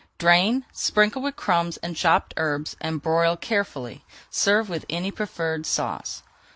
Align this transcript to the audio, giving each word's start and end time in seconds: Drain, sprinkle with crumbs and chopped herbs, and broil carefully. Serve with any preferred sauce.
Drain, 0.17 0.65
sprinkle 0.73 1.21
with 1.21 1.35
crumbs 1.35 1.77
and 1.83 1.95
chopped 1.95 2.33
herbs, 2.35 2.75
and 2.81 3.03
broil 3.03 3.37
carefully. 3.37 4.03
Serve 4.31 4.67
with 4.67 4.83
any 4.89 5.11
preferred 5.11 5.63
sauce. 5.67 6.23